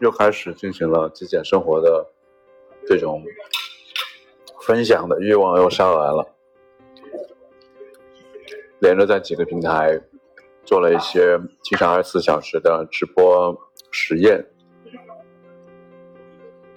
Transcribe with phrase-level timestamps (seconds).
[0.00, 2.06] 又开始进行了极简生活的
[2.86, 3.22] 这种
[4.62, 6.26] 分享的欲望又上来了，
[8.80, 10.00] 连着在几个平台
[10.64, 13.56] 做了一些七乘二十四小时的直播
[13.90, 14.44] 实验。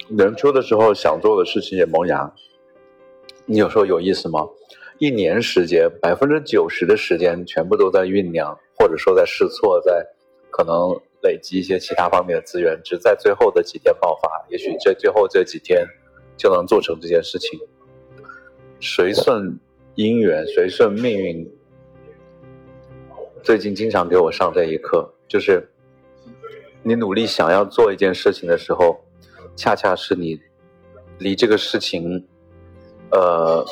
[0.08, 2.32] 年初的时候想做的事情也萌芽，
[3.44, 4.40] 你有时候有意思吗？
[4.98, 10.04] 一年时间，百分之九十的时间全部都在酝酿，或者说在试错，在
[10.50, 14.28] 可能累积一些其他方面的资源，只在最后的几天爆发。
[14.48, 15.86] 也许这最后这几天
[16.36, 17.58] 就能做成这件事情。
[18.80, 19.58] 随顺
[19.94, 21.50] 因缘，随顺命运。
[23.42, 25.68] 最近经常给我上这一课，就是
[26.82, 28.98] 你努力想要做一件事情的时候。
[29.56, 30.40] 恰恰是你
[31.18, 32.24] 离这个事情，
[33.10, 33.66] 呃，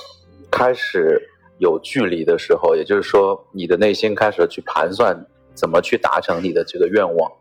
[0.51, 1.23] 开始
[1.59, 5.17] 有距离的时候，也就是说，你的内心开始去盘算
[5.57, 7.33] 怎么去达成你的这个愿望，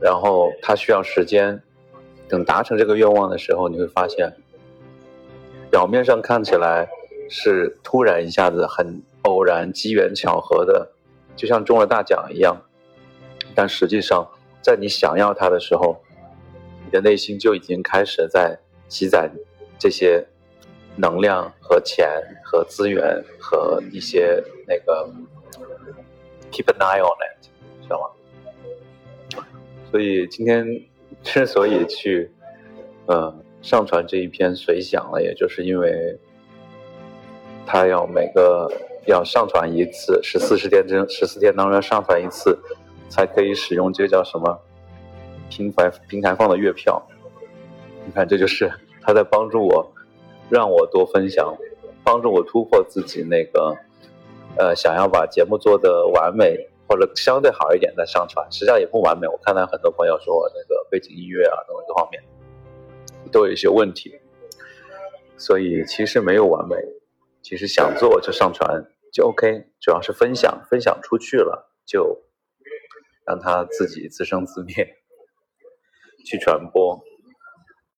[0.00, 1.62] 然后它需要时间。
[2.28, 4.32] 等达成这个愿望的时候，你会发现，
[5.70, 6.88] 表面上看起来
[7.28, 10.92] 是突然一下子很偶然、机缘巧合的，
[11.36, 12.56] 就像中了大奖一样，
[13.54, 14.26] 但实际上，
[14.62, 16.00] 在你想要它的时候。
[16.84, 19.32] 你的内心就已经开始在积攒
[19.78, 20.26] 这些
[20.94, 22.06] 能量和钱
[22.44, 25.08] 和资源和一些那个
[26.52, 27.48] keep an eye on it，
[27.82, 29.42] 知道吗？
[29.90, 30.64] 所以今天
[31.24, 32.30] 之所以去
[33.06, 36.16] 呃上传这一篇随想了，也就是因为
[37.66, 38.70] 他要每个
[39.06, 42.58] 要上传一次，十四十天之十四天当中上传一次，
[43.08, 44.60] 才可以使用这个叫什么？
[45.50, 47.00] 平台平台放的月票，
[48.06, 48.72] 你看，这就是
[49.02, 49.92] 他在帮助我，
[50.48, 51.54] 让我多分享，
[52.02, 53.76] 帮助我突破自己那个，
[54.58, 56.56] 呃，想要把节目做的完美
[56.88, 59.26] 或者相对好一点再上传，实际上也不完美。
[59.26, 62.22] 我看到很多朋友说那个背景音乐啊等等各方面
[63.30, 64.14] 都有一些问题，
[65.36, 66.76] 所以其实没有完美，
[67.42, 72.22] 其实想做就上传就 OK，主要是分享，分享出去了就
[73.24, 74.96] 让它自己自生自灭。
[76.24, 77.02] 去传播。